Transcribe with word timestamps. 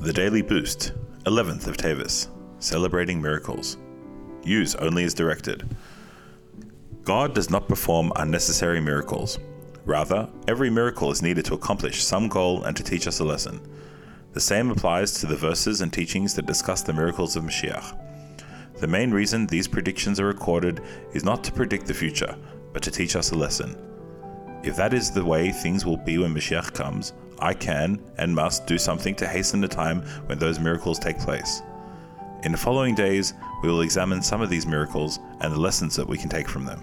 The 0.00 0.14
Daily 0.14 0.40
Boost, 0.40 0.94
11th 1.26 1.66
of 1.66 1.76
Teves, 1.76 2.28
celebrating 2.58 3.20
miracles. 3.20 3.76
Use 4.42 4.74
only 4.76 5.04
as 5.04 5.12
directed. 5.12 5.76
God 7.04 7.34
does 7.34 7.50
not 7.50 7.68
perform 7.68 8.10
unnecessary 8.16 8.80
miracles. 8.80 9.38
Rather, 9.84 10.26
every 10.48 10.70
miracle 10.70 11.10
is 11.10 11.20
needed 11.20 11.44
to 11.44 11.52
accomplish 11.52 12.02
some 12.02 12.28
goal 12.28 12.64
and 12.64 12.74
to 12.78 12.82
teach 12.82 13.06
us 13.06 13.20
a 13.20 13.24
lesson. 13.24 13.60
The 14.32 14.40
same 14.40 14.70
applies 14.70 15.12
to 15.20 15.26
the 15.26 15.36
verses 15.36 15.82
and 15.82 15.92
teachings 15.92 16.32
that 16.32 16.46
discuss 16.46 16.80
the 16.80 16.94
miracles 16.94 17.36
of 17.36 17.44
Mashiach. 17.44 17.94
The 18.78 18.86
main 18.86 19.10
reason 19.10 19.46
these 19.46 19.68
predictions 19.68 20.18
are 20.18 20.26
recorded 20.26 20.80
is 21.12 21.24
not 21.24 21.44
to 21.44 21.52
predict 21.52 21.84
the 21.84 21.92
future, 21.92 22.34
but 22.72 22.82
to 22.84 22.90
teach 22.90 23.16
us 23.16 23.32
a 23.32 23.36
lesson. 23.36 23.76
If 24.62 24.76
that 24.76 24.94
is 24.94 25.10
the 25.10 25.26
way 25.26 25.52
things 25.52 25.84
will 25.84 25.98
be 25.98 26.16
when 26.16 26.34
Mashiach 26.34 26.72
comes, 26.72 27.12
I 27.40 27.54
can 27.54 28.00
and 28.18 28.34
must 28.34 28.66
do 28.66 28.78
something 28.78 29.14
to 29.16 29.26
hasten 29.26 29.60
the 29.60 29.68
time 29.68 30.02
when 30.26 30.38
those 30.38 30.60
miracles 30.60 30.98
take 30.98 31.18
place. 31.18 31.62
In 32.42 32.52
the 32.52 32.58
following 32.58 32.94
days, 32.94 33.34
we 33.62 33.68
will 33.68 33.82
examine 33.82 34.22
some 34.22 34.40
of 34.40 34.50
these 34.50 34.66
miracles 34.66 35.18
and 35.40 35.52
the 35.52 35.60
lessons 35.60 35.96
that 35.96 36.08
we 36.08 36.16
can 36.16 36.28
take 36.28 36.48
from 36.48 36.64
them. 36.64 36.82